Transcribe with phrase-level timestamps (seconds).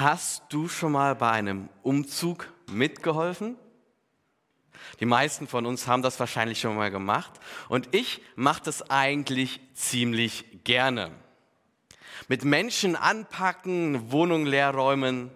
[0.00, 3.56] Hast du schon mal bei einem Umzug mitgeholfen?
[4.98, 7.32] Die meisten von uns haben das wahrscheinlich schon mal gemacht
[7.68, 11.10] und ich mache das eigentlich ziemlich gerne.
[12.28, 15.30] Mit Menschen anpacken, Wohnung leerräumen,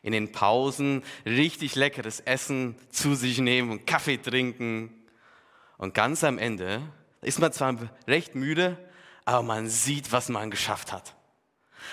[0.00, 4.94] in den Pausen richtig leckeres Essen zu sich nehmen und Kaffee trinken.
[5.76, 6.80] Und ganz am Ende
[7.20, 7.76] ist man zwar
[8.06, 8.78] recht müde,
[9.26, 11.17] aber man sieht, was man geschafft hat.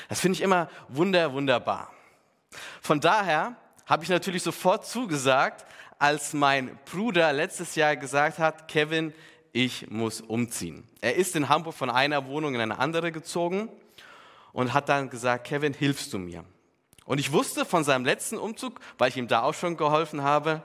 [0.09, 1.91] Das finde ich immer wunder, wunderbar.
[2.81, 5.65] Von daher habe ich natürlich sofort zugesagt,
[5.99, 9.13] als mein Bruder letztes Jahr gesagt hat, Kevin,
[9.51, 10.87] ich muss umziehen.
[10.99, 13.69] Er ist in Hamburg von einer Wohnung in eine andere gezogen
[14.51, 16.43] und hat dann gesagt, Kevin, hilfst du mir?
[17.05, 20.61] Und ich wusste von seinem letzten Umzug, weil ich ihm da auch schon geholfen habe,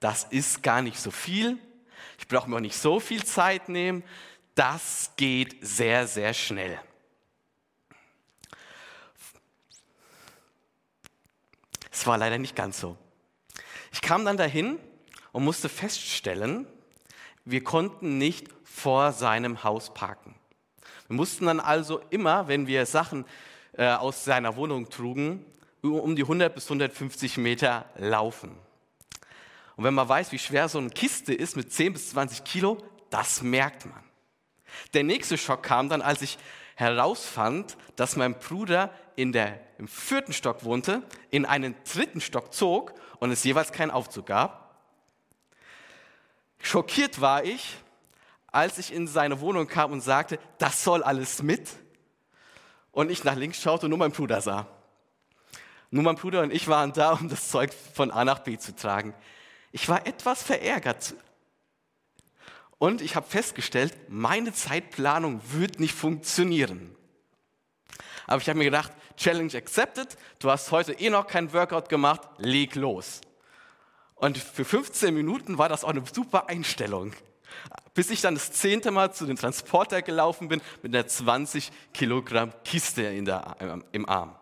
[0.00, 1.58] das ist gar nicht so viel.
[2.18, 4.04] Ich brauche mir auch nicht so viel Zeit nehmen.
[4.54, 6.78] Das geht sehr, sehr schnell.
[11.98, 12.96] Es war leider nicht ganz so.
[13.92, 14.78] Ich kam dann dahin
[15.32, 16.64] und musste feststellen,
[17.44, 20.36] wir konnten nicht vor seinem Haus parken.
[21.08, 23.24] Wir mussten dann also immer, wenn wir Sachen
[23.72, 25.44] äh, aus seiner Wohnung trugen,
[25.82, 28.56] um die 100 bis 150 Meter laufen.
[29.74, 32.78] Und wenn man weiß, wie schwer so eine Kiste ist mit 10 bis 20 Kilo,
[33.10, 34.04] das merkt man.
[34.94, 36.38] Der nächste Schock kam dann, als ich
[36.76, 42.94] herausfand, dass mein Bruder in der, im vierten Stock wohnte, in einen dritten Stock zog
[43.20, 44.76] und es jeweils keinen Aufzug gab.
[46.60, 47.76] Schockiert war ich,
[48.48, 51.70] als ich in seine Wohnung kam und sagte, das soll alles mit.
[52.90, 54.66] Und ich nach links schaute und nur mein Bruder sah.
[55.90, 58.74] Nur mein Bruder und ich waren da, um das Zeug von A nach B zu
[58.74, 59.14] tragen.
[59.70, 61.14] Ich war etwas verärgert.
[62.78, 66.94] Und ich habe festgestellt, meine Zeitplanung wird nicht funktionieren.
[68.28, 72.20] Aber ich habe mir gedacht, Challenge accepted, du hast heute eh noch kein Workout gemacht,
[72.36, 73.22] leg los.
[74.14, 77.12] Und für 15 Minuten war das auch eine super Einstellung.
[77.94, 82.52] Bis ich dann das zehnte Mal zu dem Transporter gelaufen bin mit einer 20 Kilogramm
[82.64, 84.36] Kiste in der, im Arm.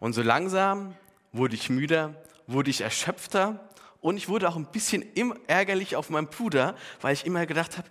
[0.00, 0.96] Und so langsam
[1.32, 2.14] wurde ich müder,
[2.46, 3.68] wurde ich erschöpfter
[4.00, 5.04] und ich wurde auch ein bisschen
[5.48, 7.88] ärgerlich auf meinen Bruder, weil ich immer gedacht habe,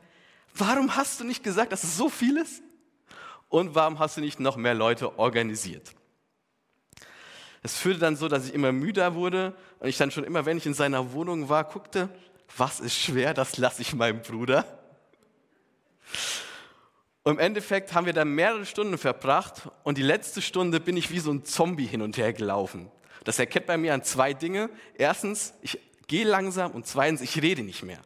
[0.55, 2.63] warum hast du nicht gesagt, dass es so viel ist?
[3.55, 5.93] Und warum hast du nicht noch mehr Leute organisiert?
[7.63, 10.57] Es führte dann so, dass ich immer müder wurde und ich dann schon immer, wenn
[10.57, 12.09] ich in seiner Wohnung war, guckte,
[12.57, 14.65] was ist schwer, das lasse ich meinem Bruder.
[17.23, 21.09] Und im Endeffekt haben wir dann mehrere Stunden verbracht und die letzte Stunde bin ich
[21.09, 22.91] wie so ein Zombie hin und her gelaufen.
[23.23, 24.69] Das erkennt bei mir an zwei Dinge.
[24.95, 28.01] Erstens, ich gehe langsam und zweitens, ich rede nicht mehr.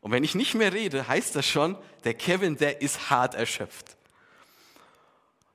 [0.00, 3.98] Und wenn ich nicht mehr rede, heißt das schon, der Kevin, der ist hart erschöpft.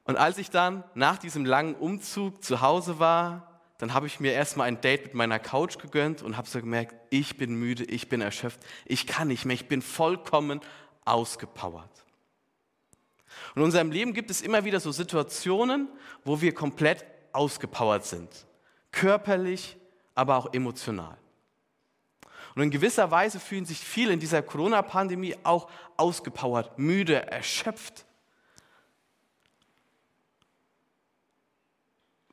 [0.09, 4.34] Und als ich dann nach diesem langen Umzug zu Hause war, dann habe ich mir
[4.34, 8.09] erstmal ein Date mit meiner Couch gegönnt und habe so gemerkt, ich bin müde, ich
[8.09, 10.62] bin erschöpft, ich kann nicht mehr, ich bin vollkommen
[11.06, 11.92] ausgepowert.
[13.53, 15.88] Und in unserem Leben gibt es immer wieder so Situationen,
[16.25, 18.30] wo wir komplett ausgepowert sind.
[18.92, 19.78] Körperlich,
[20.16, 21.19] aber auch emotional.
[22.56, 28.08] Und in gewisser Weise fühlen sich viele in dieser Corona-Pandemie auch ausgepowert, müde, erschöpft.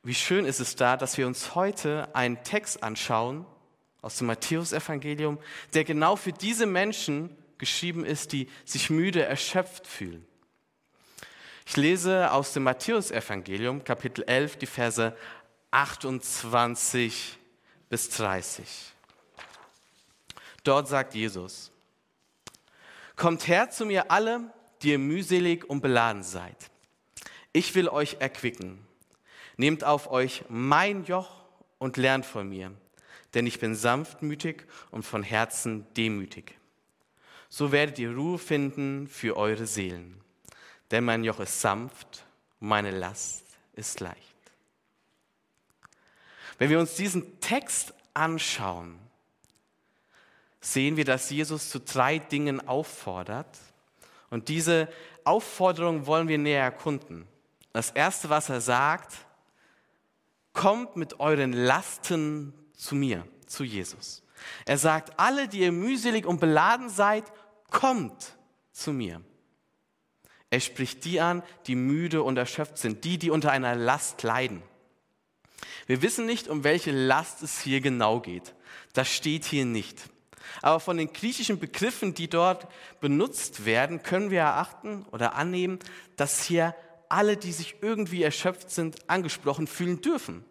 [0.07, 3.45] Wie schön ist es da, dass wir uns heute einen Text anschauen
[4.01, 5.37] aus dem Matthäusevangelium,
[5.73, 10.25] der genau für diese Menschen geschrieben ist, die sich müde, erschöpft fühlen.
[11.65, 15.13] Ich lese aus dem Matthäusevangelium, Kapitel 11, die Verse
[15.71, 17.37] 28
[17.89, 18.65] bis 30.
[20.63, 21.69] Dort sagt Jesus,
[23.17, 26.71] Kommt her zu mir alle, die ihr mühselig und beladen seid.
[27.51, 28.86] Ich will euch erquicken.
[29.57, 31.43] Nehmt auf euch mein Joch
[31.79, 32.71] und lernt von mir,
[33.33, 36.57] denn ich bin sanftmütig und von Herzen demütig.
[37.49, 40.21] So werdet ihr Ruhe finden für eure Seelen,
[40.91, 42.23] denn mein Joch ist sanft
[42.59, 44.17] und meine Last ist leicht.
[46.57, 48.99] Wenn wir uns diesen Text anschauen,
[50.59, 53.57] sehen wir, dass Jesus zu drei Dingen auffordert.
[54.29, 54.89] Und diese
[55.23, 57.27] Aufforderung wollen wir näher erkunden.
[57.73, 59.13] Das Erste, was er sagt,
[60.57, 64.23] kommt mit euren Lasten zu mir, zu Jesus.
[64.65, 67.23] Er sagt, alle, die ihr mühselig und beladen seid,
[67.69, 68.35] kommt
[68.71, 69.21] zu mir.
[70.49, 74.63] Er spricht die an, die müde und erschöpft sind, die, die unter einer Last leiden.
[75.85, 78.55] Wir wissen nicht, um welche Last es hier genau geht.
[78.93, 80.09] Das steht hier nicht.
[80.63, 82.67] Aber von den griechischen Begriffen, die dort
[82.99, 85.77] benutzt werden, können wir erachten oder annehmen,
[86.15, 86.73] dass hier
[87.09, 90.45] alle, die sich irgendwie erschöpft sind, angesprochen fühlen dürfen.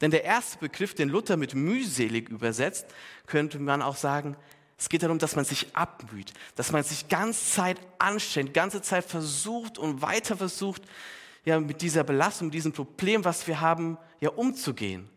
[0.00, 2.86] Denn der erste Begriff, den Luther mit mühselig übersetzt,
[3.26, 4.36] könnte man auch sagen,
[4.78, 9.04] es geht darum, dass man sich abmüht, dass man sich ganze Zeit anstrengt, ganze Zeit
[9.04, 10.82] versucht und weiter versucht,
[11.44, 15.08] ja, mit dieser Belastung, mit diesem Problem, was wir haben, ja, umzugehen.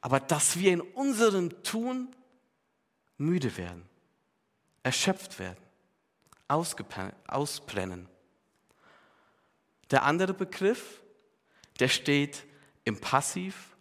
[0.00, 2.14] Aber dass wir in unserem Tun
[3.18, 3.82] müde werden,
[4.82, 5.58] erschöpft werden,
[6.48, 8.08] ausbrennen.
[9.92, 11.02] Der andere Begriff,
[11.78, 12.44] der steht
[12.84, 13.76] im Passiv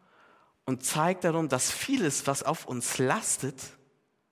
[0.66, 3.56] und zeigt darum, dass vieles, was auf uns lastet,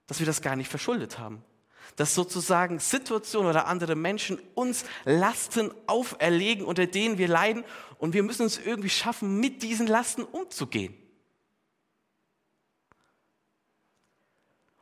[0.05, 1.43] dass wir das gar nicht verschuldet haben.
[1.95, 7.63] Dass sozusagen Situationen oder andere Menschen uns Lasten auferlegen, unter denen wir leiden
[7.97, 10.93] und wir müssen es irgendwie schaffen, mit diesen Lasten umzugehen.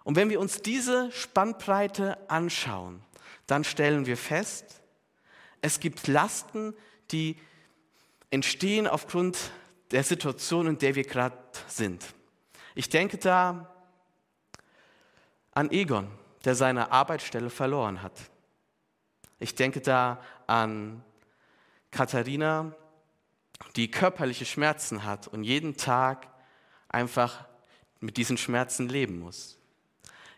[0.03, 3.03] Und wenn wir uns diese Spannbreite anschauen,
[3.45, 4.81] dann stellen wir fest,
[5.61, 6.73] es gibt Lasten,
[7.11, 7.37] die
[8.29, 9.51] entstehen aufgrund
[9.91, 11.37] der Situation, in der wir gerade
[11.67, 12.05] sind.
[12.75, 13.73] Ich denke da
[15.51, 16.09] an Egon,
[16.45, 18.13] der seine Arbeitsstelle verloren hat.
[19.39, 21.03] Ich denke da an
[21.91, 22.75] Katharina,
[23.75, 26.27] die körperliche Schmerzen hat und jeden Tag
[26.89, 27.45] einfach
[27.99, 29.57] mit diesen Schmerzen leben muss.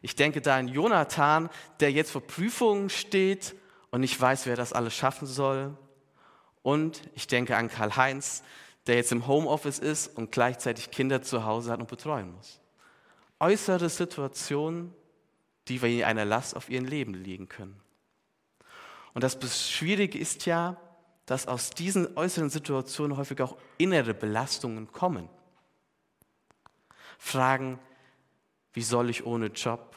[0.01, 1.49] Ich denke da an Jonathan,
[1.79, 3.55] der jetzt vor Prüfungen steht
[3.91, 5.77] und nicht weiß, wer das alles schaffen soll.
[6.61, 8.43] Und ich denke an Karl-Heinz,
[8.87, 12.59] der jetzt im Homeoffice ist und gleichzeitig Kinder zu Hause hat und betreuen muss.
[13.39, 14.93] Äußere Situationen,
[15.67, 17.79] die wie eine Last auf ihren Leben liegen können.
[19.13, 20.77] Und das Schwierige ist ja,
[21.25, 25.29] dass aus diesen äußeren Situationen häufig auch innere Belastungen kommen.
[27.19, 27.79] Fragen,
[28.73, 29.95] wie soll ich ohne Job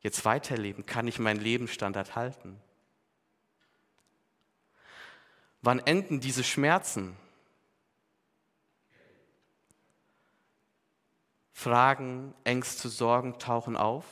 [0.00, 0.86] jetzt weiterleben?
[0.86, 2.60] Kann ich meinen Lebensstandard halten?
[5.62, 7.16] Wann enden diese Schmerzen?
[11.52, 14.04] Fragen, Ängste, Sorgen tauchen auf.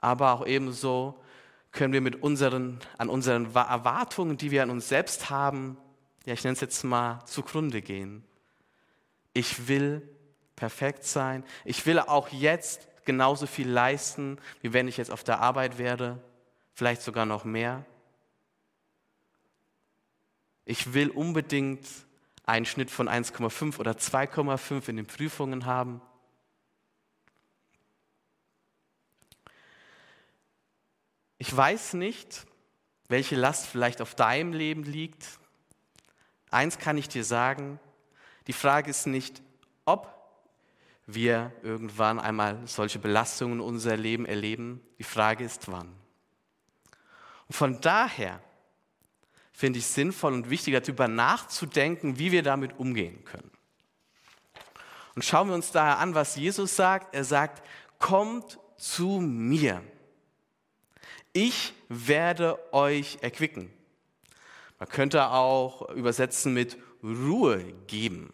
[0.00, 1.22] Aber auch ebenso
[1.70, 5.76] können wir mit unseren, an unseren Erwartungen, die wir an uns selbst haben,
[6.24, 8.24] ja, ich nenne es jetzt mal, zugrunde gehen.
[9.34, 10.08] Ich will
[10.56, 11.44] perfekt sein.
[11.64, 16.22] Ich will auch jetzt genauso viel leisten, wie wenn ich jetzt auf der Arbeit wäre,
[16.72, 17.84] vielleicht sogar noch mehr.
[20.64, 21.86] Ich will unbedingt
[22.44, 26.00] einen Schnitt von 1,5 oder 2,5 in den Prüfungen haben.
[31.38, 32.46] Ich weiß nicht,
[33.08, 35.26] welche Last vielleicht auf deinem Leben liegt.
[36.50, 37.78] Eins kann ich dir sagen,
[38.46, 39.42] die Frage ist nicht,
[39.84, 40.12] ob
[41.06, 44.80] wir irgendwann einmal solche Belastungen in unser Leben erleben.
[44.98, 45.94] Die Frage ist, wann.
[47.46, 48.40] Und von daher
[49.54, 53.50] finde ich sinnvoll und wichtig, darüber nachzudenken, wie wir damit umgehen können.
[55.14, 57.14] Und schauen wir uns daher an, was Jesus sagt.
[57.14, 57.62] Er sagt,
[58.00, 59.80] kommt zu mir.
[61.32, 63.70] Ich werde euch erquicken.
[64.80, 68.32] Man könnte auch übersetzen mit Ruhe geben.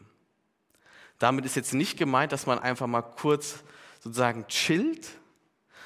[1.19, 3.63] Damit ist jetzt nicht gemeint, dass man einfach mal kurz
[4.01, 5.07] sozusagen chillt,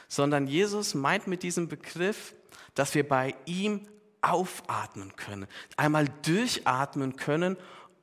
[0.07, 2.37] sondern Jesus meint mit diesem Begriff,
[2.75, 3.89] dass wir bei ihm
[4.25, 7.57] aufatmen können, einmal durchatmen können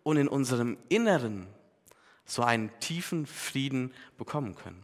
[0.03, 1.47] und in unserem Inneren
[2.25, 4.83] so einen tiefen Frieden bekommen können.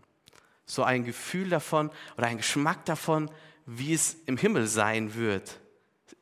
[0.65, 3.31] So ein Gefühl davon oder ein Geschmack davon,
[3.65, 5.59] wie es im Himmel sein wird,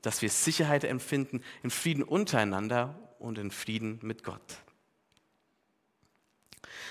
[0.01, 4.57] dass wir Sicherheit empfinden in Frieden untereinander und in Frieden mit Gott.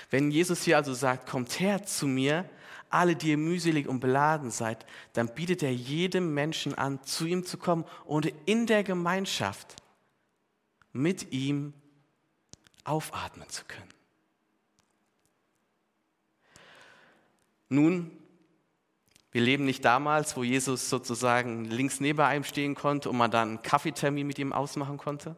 [0.09, 2.49] Wenn Jesus hier also sagt, kommt her zu mir,
[2.89, 7.45] alle, die ihr mühselig und beladen seid, dann bietet er jedem Menschen an, zu ihm
[7.45, 9.75] zu kommen und in der Gemeinschaft
[10.93, 11.73] mit ihm
[12.83, 13.89] aufatmen zu können.
[17.67, 18.11] Nun,
[19.31, 23.49] wir leben nicht damals, wo Jesus sozusagen links neben einem stehen konnte und man dann
[23.49, 25.35] einen Kaffeetermin mit ihm ausmachen konnte.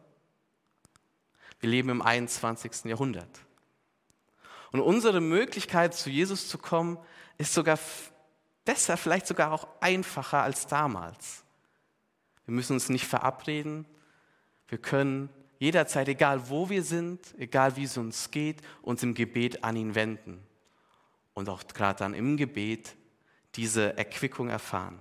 [1.58, 2.84] Wir leben im 21.
[2.84, 3.47] Jahrhundert.
[4.72, 6.98] Und unsere Möglichkeit, zu Jesus zu kommen,
[7.38, 7.78] ist sogar
[8.64, 11.44] besser, vielleicht sogar auch einfacher als damals.
[12.44, 13.86] Wir müssen uns nicht verabreden.
[14.68, 19.64] Wir können jederzeit, egal wo wir sind, egal wie es uns geht, uns im Gebet
[19.64, 20.42] an ihn wenden.
[21.34, 22.96] Und auch gerade dann im Gebet
[23.54, 24.98] diese Erquickung erfahren.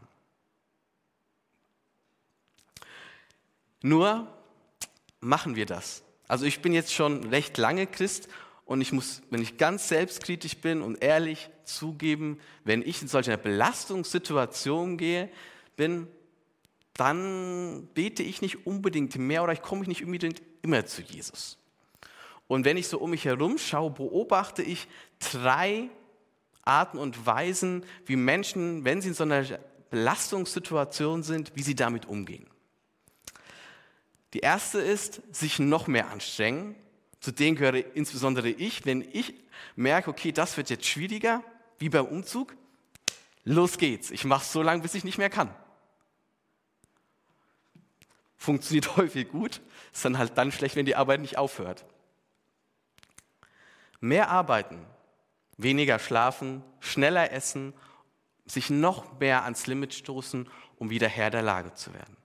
[3.82, 4.28] Nur
[5.20, 6.04] machen wir das.
[6.28, 8.28] Also ich bin jetzt schon recht lange Christ
[8.68, 13.28] und ich muss, wenn ich ganz selbstkritisch bin und ehrlich zugeben, wenn ich in solch
[13.28, 15.30] einer Belastungssituation gehe,
[15.78, 16.08] bin,
[16.94, 21.58] dann bete ich nicht unbedingt mehr oder ich komme nicht unbedingt immer zu Jesus.
[22.48, 24.88] Und wenn ich so um mich herum schaue, beobachte ich
[25.20, 25.90] drei
[26.64, 29.46] Arten und Weisen, wie Menschen, wenn sie in so einer
[29.92, 32.48] Belastungssituation sind, wie sie damit umgehen.
[34.34, 36.76] Die erste ist, sich noch mehr anstrengen.
[37.20, 38.86] Zu denen gehöre insbesondere ich.
[38.86, 39.34] Wenn ich
[39.76, 41.44] merke, okay, das wird jetzt schwieriger,
[41.80, 42.56] wie beim Umzug,
[43.44, 44.12] los geht's.
[44.12, 45.54] Ich mache so lange, bis ich nicht mehr kann.
[48.38, 49.62] Funktioniert häufig gut,
[49.94, 51.86] ist dann halt dann schlecht, wenn die Arbeit nicht aufhört.
[54.00, 54.86] Mehr arbeiten,
[55.58, 57.74] weniger schlafen, schneller essen,
[58.46, 62.16] sich noch mehr ans Limit stoßen, um wieder Herr der Lage zu werden.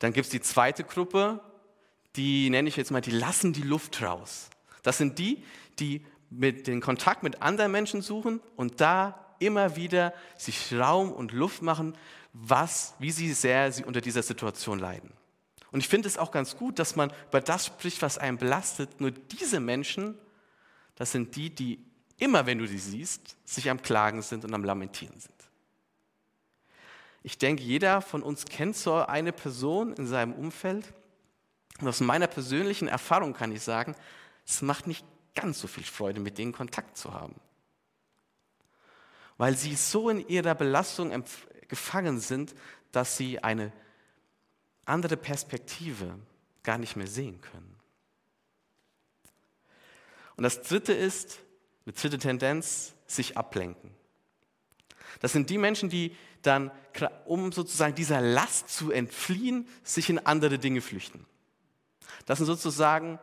[0.00, 1.40] Dann gibt es die zweite Gruppe,
[2.16, 4.50] die nenne ich jetzt mal, die lassen die Luft raus.
[4.82, 5.42] Das sind die,
[5.78, 11.32] die mit den Kontakt mit anderen Menschen suchen und da immer wieder sich Raum und
[11.32, 11.96] Luft machen,
[12.32, 15.12] was, wie sie sehr sie unter dieser Situation leiden.
[15.72, 19.00] Und ich finde es auch ganz gut, dass man über das spricht, was einen belastet.
[19.00, 20.16] Nur diese Menschen,
[20.96, 21.84] das sind die, die
[22.18, 25.34] immer, wenn du sie siehst, sich am Klagen sind und am Lamentieren sind.
[27.22, 30.92] Ich denke, jeder von uns kennt so eine Person in seinem Umfeld.
[31.78, 33.94] Und aus meiner persönlichen Erfahrung kann ich sagen,
[34.46, 37.36] es macht nicht ganz so viel Freude, mit denen Kontakt zu haben.
[39.38, 41.24] Weil sie so in ihrer Belastung
[41.68, 42.54] gefangen sind,
[42.92, 43.72] dass sie eine
[44.84, 46.18] andere Perspektive
[46.62, 47.76] gar nicht mehr sehen können.
[50.36, 51.38] Und das dritte ist,
[51.86, 53.90] eine dritte Tendenz, sich ablenken.
[55.20, 56.70] Das sind die Menschen, die dann,
[57.26, 61.26] um sozusagen dieser Last zu entfliehen, sich in andere Dinge flüchten.
[62.26, 63.18] Das sind sozusagen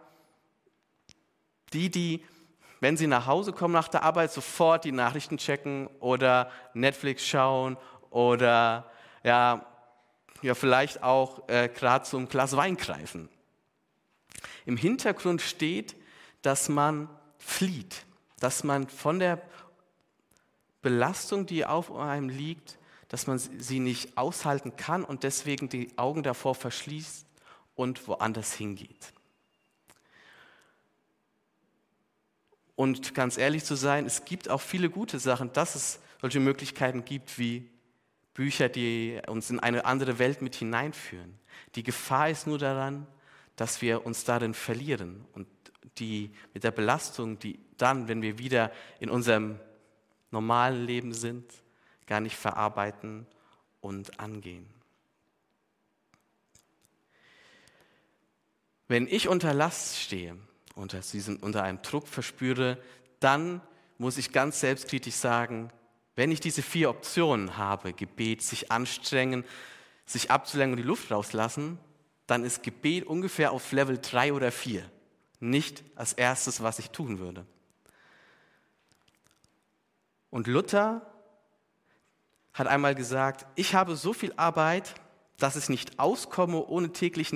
[1.73, 2.23] die, die,
[2.79, 7.77] wenn sie nach Hause kommen nach der Arbeit, sofort die Nachrichten checken oder Netflix schauen
[8.09, 8.89] oder
[9.23, 9.65] ja,
[10.41, 13.29] ja vielleicht auch äh, gerade zum Glas Wein greifen.
[14.65, 15.95] Im Hintergrund steht,
[16.41, 18.05] dass man flieht,
[18.39, 19.41] dass man von der
[20.81, 22.77] Belastung, die auf einem liegt,
[23.09, 27.26] dass man sie nicht aushalten kann und deswegen die Augen davor verschließt
[27.77, 29.13] und woanders hingeht.
[32.75, 37.05] Und ganz ehrlich zu sein, es gibt auch viele gute Sachen, dass es solche Möglichkeiten
[37.05, 37.69] gibt wie
[38.33, 41.39] Bücher, die uns in eine andere Welt mit hineinführen.
[41.75, 43.07] Die Gefahr ist nur daran,
[43.55, 45.47] dass wir uns darin verlieren und
[45.97, 49.59] die mit der Belastung, die dann, wenn wir wieder in unserem
[50.29, 51.51] normalen Leben sind,
[52.05, 53.25] gar nicht verarbeiten
[53.81, 54.76] und angehen.
[58.87, 60.37] Wenn ich unter Last stehe,
[60.75, 62.77] unter, diesem, unter einem Druck verspüre,
[63.19, 63.61] dann
[63.97, 65.71] muss ich ganz selbstkritisch sagen,
[66.15, 69.43] wenn ich diese vier Optionen habe, Gebet, sich anstrengen,
[70.05, 71.77] sich abzulenken und die Luft rauslassen,
[72.25, 74.89] dann ist Gebet ungefähr auf Level 3 oder 4.
[75.39, 77.45] Nicht als erstes, was ich tun würde.
[80.29, 81.05] Und Luther
[82.53, 84.95] hat einmal gesagt, ich habe so viel Arbeit,
[85.37, 87.31] dass ich nicht auskomme, ohne täglich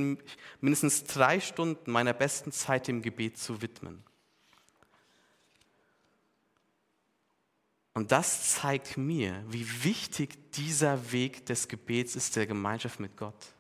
[0.59, 4.03] mindestens drei Stunden meiner besten Zeit dem Gebet zu widmen.
[7.93, 13.53] Und das zeigt mir, wie wichtig dieser Weg des Gebets ist, der Gemeinschaft mit Gott.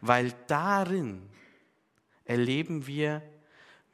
[0.00, 1.28] Weil darin
[2.24, 3.22] erleben wir,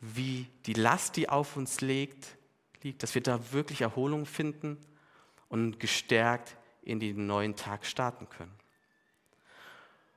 [0.00, 2.37] wie die Last, die auf uns liegt,
[2.83, 4.78] liegt, dass wir da wirklich Erholung finden
[5.49, 8.54] und gestärkt in den neuen Tag starten können.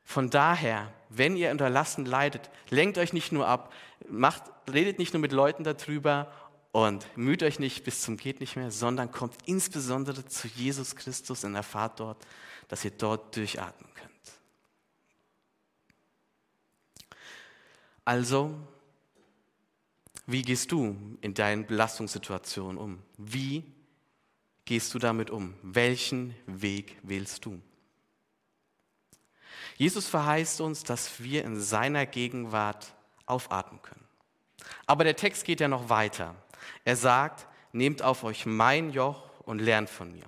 [0.09, 3.71] Von daher, wenn ihr unter Lasten leidet, lenkt euch nicht nur ab,
[4.09, 6.33] macht, redet nicht nur mit Leuten darüber
[6.71, 11.43] und müht euch nicht bis zum geht nicht mehr, sondern kommt insbesondere zu Jesus Christus
[11.43, 12.25] und erfahrt dort,
[12.69, 14.11] dass ihr dort durchatmen könnt.
[18.03, 18.55] Also,
[20.25, 22.97] wie gehst du in deinen Belastungssituationen um?
[23.15, 23.63] Wie
[24.65, 25.53] gehst du damit um?
[25.61, 27.61] Welchen Weg wählst du?
[29.79, 32.93] Jesus verheißt uns, dass wir in seiner Gegenwart
[33.25, 34.03] aufatmen können.
[34.86, 36.36] Aber der Text geht ja noch weiter.
[36.83, 40.25] Er sagt, nehmt auf euch mein Joch und lernt von mir.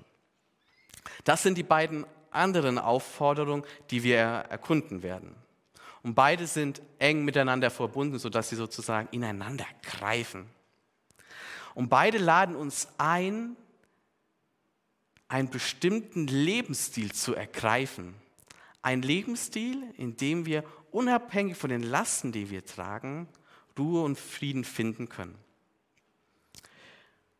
[1.25, 5.36] Das sind die beiden anderen Aufforderungen, die wir erkunden werden.
[6.01, 10.50] Und beide sind eng miteinander verbunden, sodass sie sozusagen ineinander greifen.
[11.75, 13.58] Und beide laden uns ein,
[15.27, 18.15] einen bestimmten Lebensstil zu ergreifen.
[18.81, 23.27] Ein Lebensstil, in dem wir unabhängig von den Lasten, die wir tragen,
[23.77, 25.38] Ruhe und Frieden finden können.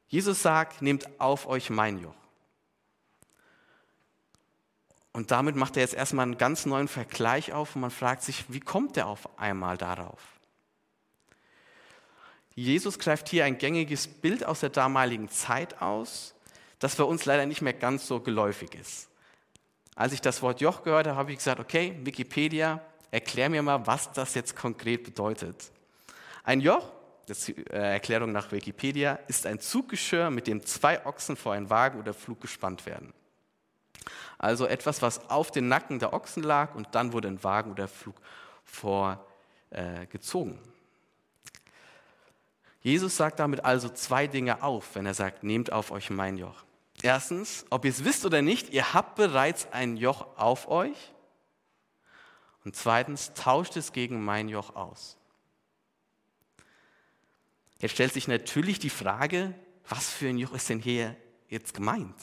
[0.08, 2.16] Jesus sagt, nehmt auf euch mein Joch.
[5.14, 8.46] Und damit macht er jetzt erstmal einen ganz neuen Vergleich auf und man fragt sich,
[8.48, 10.20] wie kommt er auf einmal darauf?
[12.56, 16.34] Jesus greift hier ein gängiges Bild aus der damaligen Zeit aus,
[16.80, 19.11] das für uns leider nicht mehr ganz so geläufig ist.
[20.02, 22.82] Als ich das Wort Joch gehört habe, habe ich gesagt, okay, Wikipedia,
[23.12, 25.70] erklär mir mal, was das jetzt konkret bedeutet.
[26.44, 26.92] Ein Joch,
[27.28, 31.54] das ist die äh, Erklärung nach Wikipedia, ist ein Zuggeschirr, mit dem zwei Ochsen vor
[31.54, 33.14] einen Wagen oder Flug gespannt werden.
[34.40, 37.88] Also etwas, was auf den Nacken der Ochsen lag und dann wurde ein Wagen oder
[37.88, 38.16] Flug
[38.64, 40.56] vorgezogen.
[40.56, 40.68] Äh,
[42.82, 46.64] Jesus sagt damit also zwei Dinge auf, wenn er sagt, nehmt auf euch mein Joch.
[47.04, 50.98] Erstens, ob ihr es wisst oder nicht, ihr habt bereits ein Joch auf euch.
[52.64, 55.18] Und zweitens, tauscht es gegen mein Joch aus.
[57.80, 59.56] Jetzt stellt sich natürlich die Frage,
[59.90, 61.16] was für ein Joch ist denn hier
[61.50, 62.16] jetzt gemeint?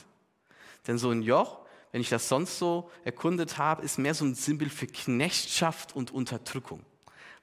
[0.86, 1.58] Denn so ein Joch,
[1.90, 6.12] wenn ich das sonst so erkundet habe, ist mehr so ein Symbol für Knechtschaft und
[6.12, 6.84] Unterdrückung.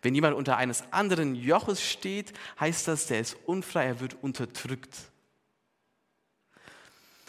[0.01, 4.95] Wenn jemand unter eines anderen Joches steht, heißt das, der ist unfrei, er wird unterdrückt.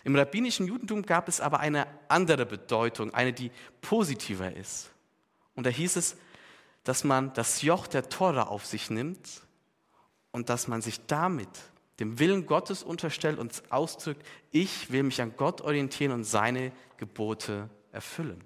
[0.06, 4.88] Im rabbinischen Judentum gab es aber eine andere Bedeutung, eine, die positiver ist.
[5.56, 6.16] Und da hieß es,
[6.84, 9.28] dass man das Joch der Tora auf sich nimmt
[10.30, 11.48] und dass man sich damit
[11.98, 17.68] dem Willen Gottes unterstellt und ausdrückt, ich will mich an Gott orientieren und seine Gebote
[17.90, 18.44] erfüllen.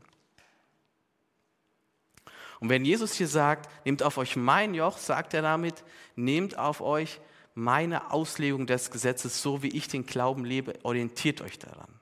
[2.58, 5.84] Und wenn Jesus hier sagt, nehmt auf euch mein Joch, sagt er damit,
[6.16, 7.20] nehmt auf euch
[7.54, 12.00] meine Auslegung des Gesetzes, so wie ich den Glauben lebe, orientiert euch daran.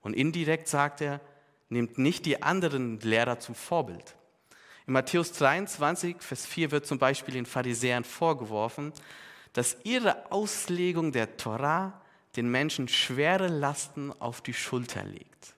[0.00, 1.20] Und indirekt sagt er,
[1.68, 4.16] nehmt nicht die anderen Lehrer zum Vorbild.
[4.86, 8.92] In Matthäus 23, Vers 4 wird zum Beispiel den Pharisäern vorgeworfen,
[9.52, 12.00] dass ihre Auslegung der Torah
[12.36, 15.54] den Menschen schwere Lasten auf die Schulter legt.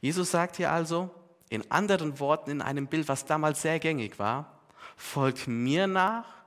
[0.00, 1.10] Jesus sagt hier also,
[1.48, 4.60] in anderen Worten, in einem Bild, was damals sehr gängig war,
[4.96, 6.39] folgt mir nach,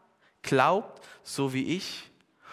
[0.44, 2.12] glaubt so wie ich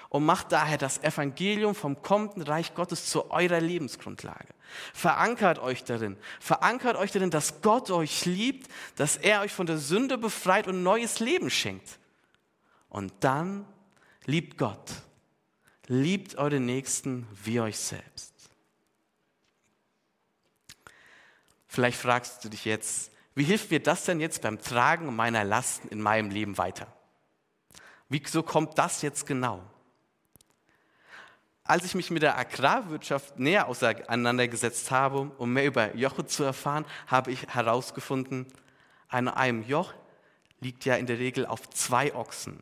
[0.08, 4.48] und macht daher das Evangelium vom kommenden Reich Gottes zu eurer Lebensgrundlage.
[4.92, 9.78] Verankert euch darin, verankert euch darin, dass Gott euch liebt, dass er euch von der
[9.78, 11.98] Sünde befreit und neues Leben schenkt.
[12.88, 13.66] Und dann
[14.24, 14.90] liebt Gott,
[15.86, 18.32] liebt eure Nächsten wie euch selbst.
[21.68, 25.86] Vielleicht fragst du dich jetzt, wie hilft mir das denn jetzt beim Tragen meiner Lasten
[25.88, 26.88] in meinem Leben weiter?
[28.10, 29.62] Wieso kommt das jetzt genau?
[31.62, 36.84] Als ich mich mit der Agrarwirtschaft näher auseinandergesetzt habe, um mehr über Joche zu erfahren,
[37.06, 38.46] habe ich herausgefunden,
[39.08, 39.94] an einem Joch
[40.58, 42.60] liegt ja in der Regel auf zwei Ochsen.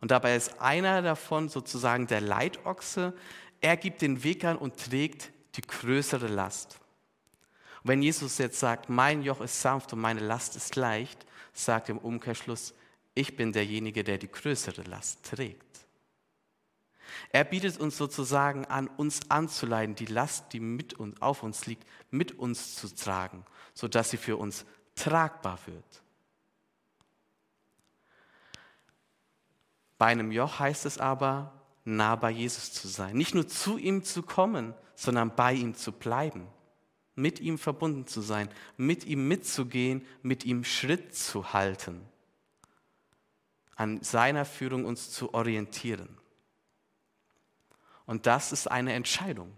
[0.00, 3.14] Und dabei ist einer davon sozusagen der Leitochse.
[3.60, 6.78] Er gibt den Weg an und trägt die größere Last.
[7.82, 11.88] Und wenn Jesus jetzt sagt, mein Joch ist sanft und meine Last ist leicht, sagt
[11.88, 12.74] im Umkehrschluss,
[13.18, 15.64] ich bin derjenige, der die größere Last trägt.
[17.30, 21.86] Er bietet uns sozusagen an, uns anzuleiten, die Last, die mit uns, auf uns liegt,
[22.10, 26.02] mit uns zu tragen, sodass sie für uns tragbar wird.
[29.96, 31.52] Bei einem Joch heißt es aber,
[31.84, 33.16] nah bei Jesus zu sein.
[33.16, 36.46] Nicht nur zu ihm zu kommen, sondern bei ihm zu bleiben
[37.18, 42.00] mit ihm verbunden zu sein, mit ihm mitzugehen, mit ihm Schritt zu halten,
[43.78, 46.08] an seiner Führung uns zu orientieren.
[48.06, 49.56] Und das ist eine Entscheidung.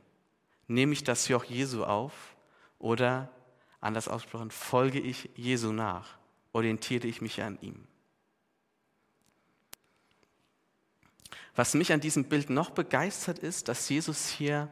[0.68, 2.36] Nehme ich das Joch Jesu auf
[2.78, 3.30] oder,
[3.80, 6.18] anders ausgesprochen, folge ich Jesu nach,
[6.52, 7.86] orientiere ich mich an ihm.
[11.56, 14.68] Was mich an diesem Bild noch begeistert ist, dass Jesus hier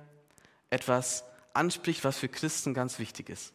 [0.69, 3.55] etwas anspricht, was für Christen ganz wichtig ist.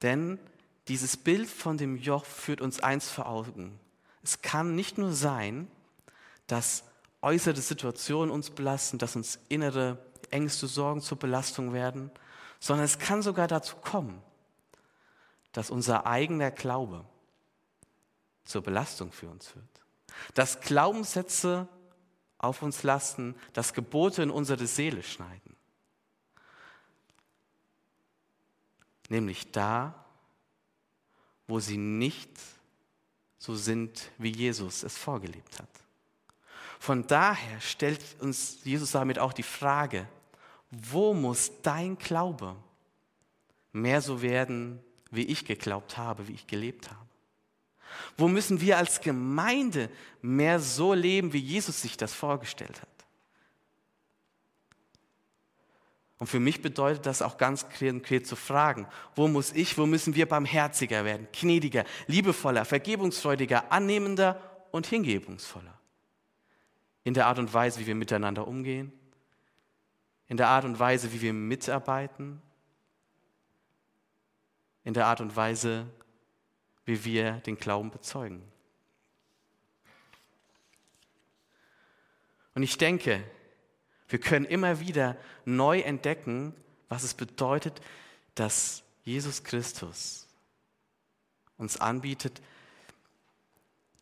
[0.00, 0.40] Denn
[0.88, 3.78] dieses Bild von dem Joch führt uns eins vor Augen.
[4.22, 5.68] Es kann nicht nur sein,
[6.46, 6.84] dass
[7.22, 9.98] äußere Situationen uns belasten, dass uns innere
[10.30, 12.10] Ängste, Sorgen zur Belastung werden,
[12.58, 14.22] sondern es kann sogar dazu kommen,
[15.52, 17.04] dass unser eigener Glaube
[18.44, 19.64] zur Belastung für uns wird.
[20.34, 21.68] Dass Glaubenssätze
[22.38, 25.56] auf uns lasten, dass Gebote in unsere Seele schneiden.
[29.10, 30.06] nämlich da,
[31.46, 32.30] wo sie nicht
[33.40, 35.68] so sind, wie Jesus es vorgelebt hat.
[36.78, 40.06] Von daher stellt uns Jesus damit auch die Frage,
[40.70, 42.54] wo muss dein Glaube
[43.72, 44.78] mehr so werden,
[45.10, 47.00] wie ich geglaubt habe, wie ich gelebt habe?
[48.16, 52.88] Wo müssen wir als Gemeinde mehr so leben, wie Jesus sich das vorgestellt hat?
[56.20, 60.14] Und für mich bedeutet das auch ganz konkret zu fragen, wo muss ich, wo müssen
[60.14, 64.38] wir barmherziger werden, gnädiger, liebevoller, vergebungsfreudiger, annehmender
[64.70, 65.80] und hingebungsvoller.
[67.04, 68.92] In der Art und Weise, wie wir miteinander umgehen,
[70.28, 72.42] in der Art und Weise, wie wir mitarbeiten,
[74.84, 75.86] in der Art und Weise,
[76.84, 78.42] wie wir den Glauben bezeugen.
[82.54, 83.24] Und ich denke,
[84.10, 86.54] wir können immer wieder neu entdecken,
[86.88, 87.80] was es bedeutet,
[88.34, 90.26] dass Jesus Christus
[91.56, 92.42] uns anbietet,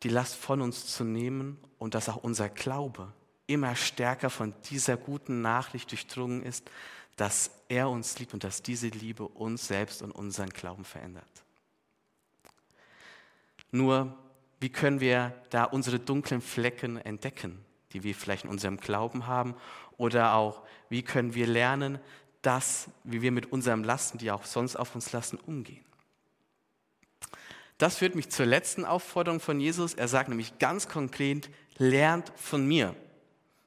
[0.02, 3.12] die Last von uns zu nehmen und dass auch unser Glaube
[3.46, 6.70] immer stärker von dieser guten Nachricht durchdrungen ist,
[7.16, 11.44] dass er uns liebt und dass diese Liebe uns selbst und unseren Glauben verändert.
[13.70, 14.16] Nur,
[14.60, 19.54] wie können wir da unsere dunklen Flecken entdecken, die wir vielleicht in unserem Glauben haben?
[19.96, 21.98] Oder auch, wie können wir lernen,
[22.42, 25.84] das, wie wir mit unseren Lasten, die auch sonst auf uns lassen, umgehen?
[27.78, 29.94] Das führt mich zur letzten Aufforderung von Jesus.
[29.94, 31.48] Er sagt nämlich ganz konkret,
[31.78, 32.94] lernt von mir.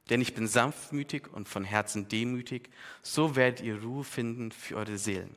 [0.09, 2.69] Denn ich bin sanftmütig und von Herzen demütig,
[3.01, 5.35] so werdet ihr Ruhe finden für eure Seelen.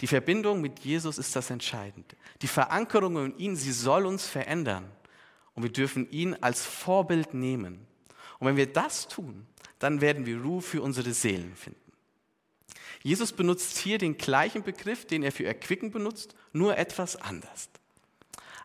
[0.00, 2.16] Die Verbindung mit Jesus ist das Entscheidende.
[2.42, 4.90] Die Verankerung in ihn, sie soll uns verändern.
[5.54, 7.86] Und wir dürfen ihn als Vorbild nehmen.
[8.38, 9.46] Und wenn wir das tun,
[9.78, 11.80] dann werden wir Ruhe für unsere Seelen finden.
[13.02, 17.68] Jesus benutzt hier den gleichen Begriff, den er für Erquicken benutzt, nur etwas anders.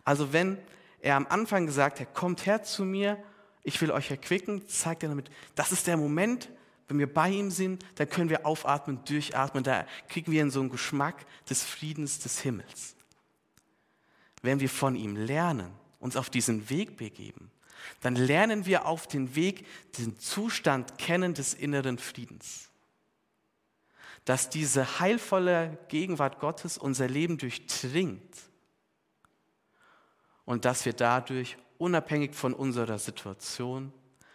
[0.06, 0.58] Also wenn
[1.02, 3.21] er am Anfang gesagt hat, kommt her zu mir,
[3.63, 6.49] ich will euch erquicken, zeigt er damit, das ist der Moment,
[6.88, 10.69] wenn wir bei ihm sind, da können wir aufatmen, durchatmen, da kriegen wir so einen
[10.69, 12.95] Geschmack des Friedens des Himmels.
[14.41, 17.51] Wenn wir von ihm lernen, uns auf diesen Weg begeben,
[18.01, 19.65] dann lernen wir auf den Weg
[19.97, 22.69] den Zustand kennen des inneren Friedens.
[24.25, 28.38] Dass diese heilvolle Gegenwart Gottes unser Leben durchdringt
[30.45, 33.93] und dass wir dadurch unabhängig von unserer Situation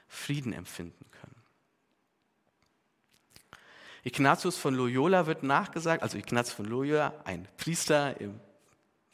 [0.09, 1.35] Frieden empfinden können.
[4.05, 8.39] Ignatius von Loyola wird nachgesagt, also Ignatius von Loyola, ein Priester im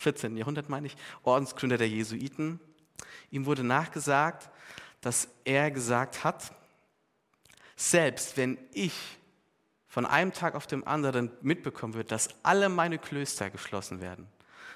[0.01, 0.37] 14.
[0.37, 2.61] Jahrhundert, meine ich, Ordensgründer der Jesuiten.
[3.31, 4.51] Ihm wurde nachgesagt,
[5.01, 6.53] dass er gesagt hat,
[7.77, 8.93] selbst wenn ich
[9.87, 14.27] von einem Tag auf den anderen mitbekommen würde, dass alle meine Klöster geschlossen werden,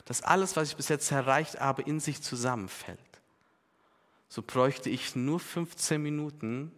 [0.06, 2.98] dass alles, was ich bis jetzt erreicht habe, in sich zusammenfällt,
[4.28, 6.72] so bräuchte ich nur 15 Minuten,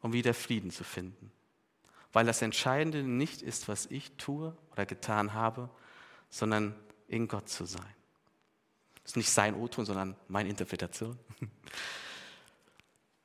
[0.00, 1.32] um wieder Frieden zu finden
[2.12, 5.70] weil das Entscheidende nicht ist, was ich tue oder getan habe,
[6.28, 6.74] sondern
[7.10, 7.94] in Gott zu sein.
[9.02, 11.18] Das ist nicht sein O-Ton, sondern meine Interpretation.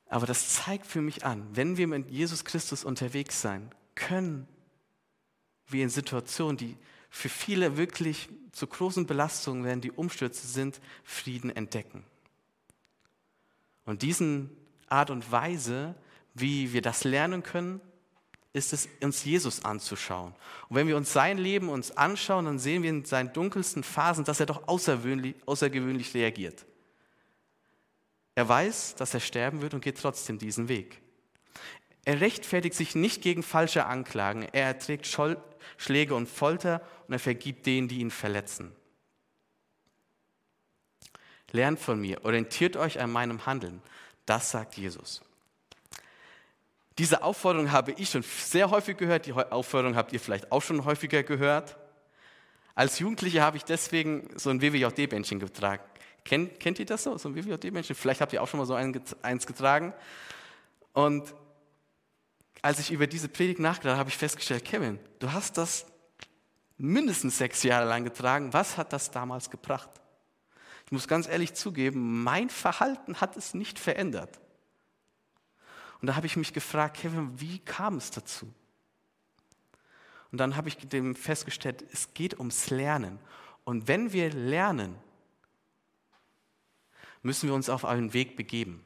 [0.08, 4.46] Aber das zeigt für mich an, wenn wir mit Jesus Christus unterwegs sein, können
[5.68, 6.76] wir in Situationen, die
[7.10, 12.04] für viele wirklich zu großen Belastungen werden, die Umstürze sind, Frieden entdecken.
[13.84, 14.50] Und diesen
[14.88, 15.94] Art und Weise,
[16.34, 17.80] wie wir das lernen können,
[18.56, 20.34] ist es, uns Jesus anzuschauen.
[20.68, 24.24] Und wenn wir uns sein Leben uns anschauen, dann sehen wir in seinen dunkelsten Phasen,
[24.24, 26.64] dass er doch außergewöhnlich, außergewöhnlich reagiert.
[28.34, 31.00] Er weiß, dass er sterben wird und geht trotzdem diesen Weg.
[32.04, 34.42] Er rechtfertigt sich nicht gegen falsche Anklagen.
[34.52, 35.06] Er erträgt
[35.76, 38.72] Schläge und Folter und er vergibt denen, die ihn verletzen.
[41.52, 43.82] Lernt von mir, orientiert euch an meinem Handeln.
[44.24, 45.25] Das sagt Jesus.
[46.98, 49.26] Diese Aufforderung habe ich schon sehr häufig gehört.
[49.26, 51.76] Die Aufforderung habt ihr vielleicht auch schon häufiger gehört.
[52.74, 55.82] Als Jugendlicher habe ich deswegen so ein WWJD-Bändchen getragen.
[56.24, 57.94] Kennt, kennt ihr das so, so ein WWJD-Bändchen?
[57.94, 59.92] Vielleicht habt ihr auch schon mal so eins getragen.
[60.92, 61.34] Und
[62.62, 65.86] als ich über diese Predigt nachgedacht habe, habe ich festgestellt, Kevin, du hast das
[66.78, 68.52] mindestens sechs Jahre lang getragen.
[68.52, 69.90] Was hat das damals gebracht?
[70.86, 74.40] Ich muss ganz ehrlich zugeben, mein Verhalten hat es nicht verändert.
[76.00, 78.52] Und da habe ich mich gefragt, Kevin, wie kam es dazu?
[80.32, 83.18] Und dann habe ich dem festgestellt, es geht ums Lernen.
[83.64, 84.96] Und wenn wir lernen,
[87.22, 88.84] müssen wir uns auf einen Weg begeben.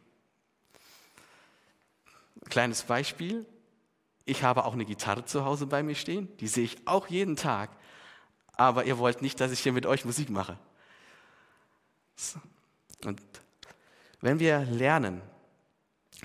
[2.49, 3.47] Kleines Beispiel.
[4.25, 6.35] Ich habe auch eine Gitarre zu Hause bei mir stehen.
[6.39, 7.71] Die sehe ich auch jeden Tag.
[8.53, 10.59] Aber ihr wollt nicht, dass ich hier mit euch Musik mache.
[13.05, 13.21] Und
[14.21, 15.23] wenn wir lernen,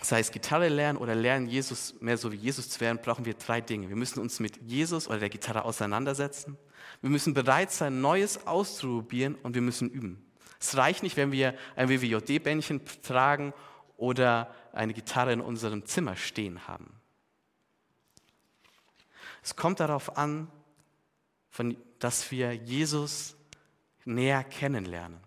[0.01, 3.34] sei es Gitarre lernen oder lernen, Jesus mehr so wie Jesus zu werden, brauchen wir
[3.34, 3.89] drei Dinge.
[3.89, 6.58] Wir müssen uns mit Jesus oder der Gitarre auseinandersetzen.
[7.01, 10.25] Wir müssen bereit sein, Neues auszuprobieren und wir müssen üben.
[10.60, 13.53] Es reicht nicht, wenn wir ein WWJD-Bändchen tragen
[13.97, 16.91] oder eine Gitarre in unserem Zimmer stehen haben.
[19.43, 20.51] Es kommt darauf an,
[21.49, 23.36] von, dass wir Jesus
[24.03, 25.19] näher kennenlernen.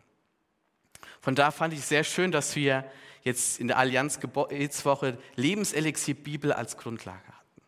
[1.21, 2.85] Von da fand ich sehr schön, dass wir
[3.29, 7.63] jetzt in der Allianz Gebetswoche Lebenselixier Bibel als Grundlage hatten,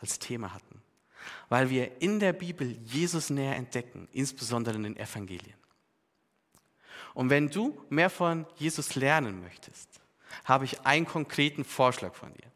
[0.00, 0.82] als Thema hatten,
[1.48, 5.56] weil wir in der Bibel Jesus näher entdecken, insbesondere in den Evangelien.
[7.14, 10.00] Und wenn du mehr von Jesus lernen möchtest,
[10.44, 12.50] habe ich einen konkreten Vorschlag von dir.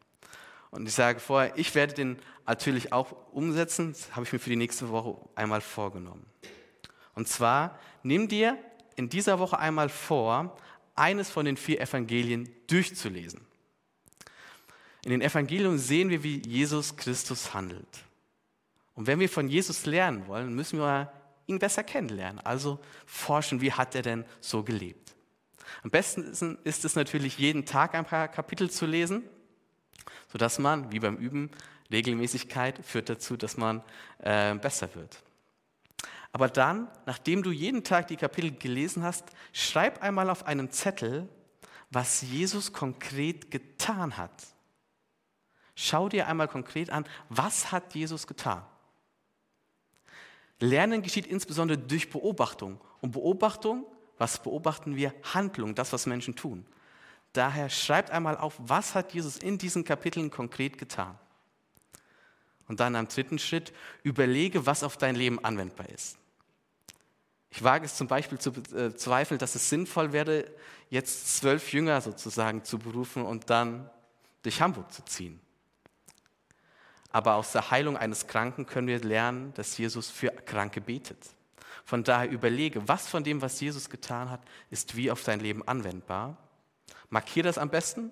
[0.71, 3.93] Und ich sage vorher, ich werde den natürlich auch umsetzen.
[3.93, 6.25] Das habe ich mir für die nächste Woche einmal vorgenommen.
[7.15, 8.57] Und zwar, nimm dir
[8.95, 10.57] in dieser Woche einmal vor,
[10.99, 13.41] eines von den vier Evangelien durchzulesen.
[15.05, 17.87] In den Evangelien sehen wir, wie Jesus Christus handelt.
[18.95, 21.11] Und wenn wir von Jesus lernen wollen, müssen wir
[21.47, 22.39] ihn besser kennenlernen.
[22.45, 25.15] Also forschen, wie hat er denn so gelebt.
[25.83, 29.23] Am besten ist es natürlich, jeden Tag ein paar Kapitel zu lesen,
[30.31, 31.49] sodass man, wie beim Üben,
[31.91, 33.81] Regelmäßigkeit führt dazu, dass man
[34.19, 35.23] äh, besser wird.
[36.31, 41.27] Aber dann, nachdem du jeden Tag die Kapitel gelesen hast, schreib einmal auf einem Zettel,
[41.89, 44.47] was Jesus konkret getan hat.
[45.75, 48.63] Schau dir einmal konkret an, was hat Jesus getan?
[50.59, 52.79] Lernen geschieht insbesondere durch Beobachtung.
[53.01, 53.85] Und Beobachtung,
[54.17, 55.13] was beobachten wir?
[55.33, 56.65] Handlung, das, was Menschen tun.
[57.33, 61.17] Daher schreibt einmal auf, was hat Jesus in diesen Kapiteln konkret getan.
[62.69, 66.17] Und dann am dritten Schritt, überlege, was auf dein Leben anwendbar ist.
[67.49, 70.45] Ich wage es zum Beispiel zu bezweifeln, äh, dass es sinnvoll wäre,
[70.89, 73.89] jetzt zwölf Jünger sozusagen zu berufen und dann
[74.43, 75.41] durch Hamburg zu ziehen.
[77.11, 81.17] Aber aus der Heilung eines Kranken können wir lernen, dass Jesus für Kranke betet.
[81.83, 85.67] Von daher überlege, was von dem, was Jesus getan hat, ist wie auf dein Leben
[85.67, 86.37] anwendbar.
[87.09, 88.11] Markiere das am besten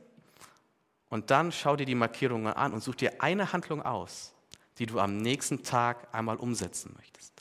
[1.09, 4.33] und dann schau dir die Markierungen an und such dir eine Handlung aus,
[4.79, 7.33] die du am nächsten Tag einmal umsetzen möchtest.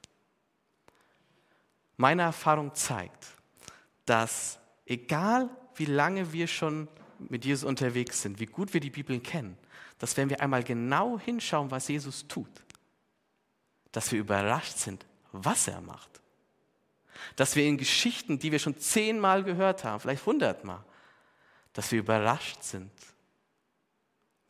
[1.96, 3.26] Meine Erfahrung zeigt,
[4.04, 9.18] dass egal wie lange wir schon mit Jesus unterwegs sind, wie gut wir die Bibel
[9.20, 9.56] kennen,
[9.98, 12.50] dass wenn wir einmal genau hinschauen, was Jesus tut,
[13.92, 16.20] dass wir überrascht sind, was er macht.
[17.34, 20.84] Dass wir in Geschichten, die wir schon zehnmal gehört haben, vielleicht hundertmal,
[21.72, 22.90] dass wir überrascht sind,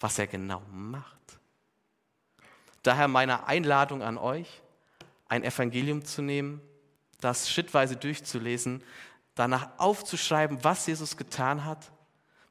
[0.01, 1.16] was er genau macht.
[2.87, 4.63] Daher meine Einladung an euch,
[5.29, 6.61] ein Evangelium zu nehmen,
[7.21, 8.81] das schrittweise durchzulesen,
[9.35, 11.91] danach aufzuschreiben, was Jesus getan hat,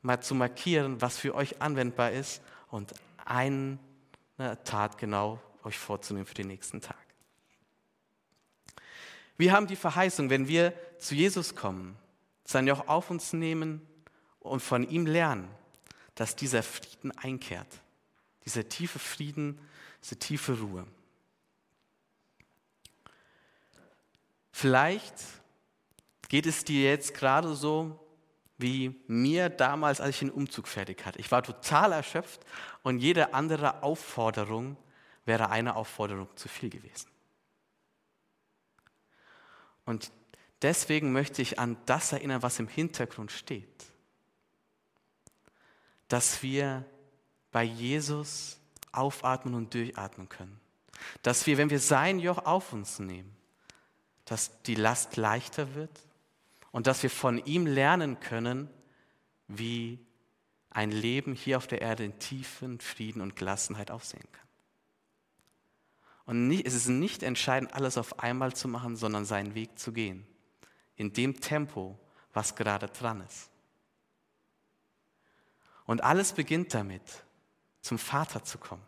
[0.02, 2.94] mal zu markieren, was für euch anwendbar ist und
[3.24, 3.80] eine
[4.66, 6.98] Tat genau euch vorzunehmen für den nächsten Tag.
[9.38, 11.98] Wir haben die Verheißung, wenn wir zu Jesus kommen,
[12.44, 13.82] sein Joch auf uns nehmen
[14.42, 15.48] und von ihm lernen,
[16.14, 17.70] dass dieser Frieden einkehrt.
[18.44, 19.60] Dieser tiefe Frieden,
[20.06, 20.86] diese tiefe Ruhe.
[24.52, 25.16] Vielleicht
[26.30, 28.00] geht es dir jetzt gerade so,
[28.60, 31.20] wie mir damals, als ich den Umzug fertig hatte.
[31.20, 32.46] Ich war total erschöpft
[32.84, 34.78] und jede andere Aufforderung
[35.26, 37.10] wäre eine Aufforderung zu viel gewesen.
[39.86, 40.12] Und
[40.62, 43.86] deswegen möchte ich an das erinnern, was im Hintergrund steht.
[46.08, 46.86] Dass wir
[47.50, 48.60] bei Jesus
[48.98, 50.60] aufatmen und durchatmen können.
[51.22, 53.36] Dass wir, wenn wir sein Joch auf uns nehmen,
[54.26, 55.92] dass die Last leichter wird
[56.72, 58.70] und dass wir von ihm lernen können,
[59.48, 60.00] wie
[60.72, 64.46] ein Leben hier auf der Erde in tiefen Frieden und Gelassenheit aussehen kann.
[66.26, 70.26] Und es ist nicht entscheidend, alles auf einmal zu machen, sondern seinen Weg zu gehen.
[70.96, 72.00] In dem Tempo,
[72.34, 73.50] was gerade dran ist.
[75.86, 77.24] Und alles beginnt damit,
[77.86, 78.82] zum Vater zu kommen.